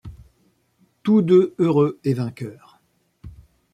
[1.03, 2.81] Tous deux heureux et vainqueurs.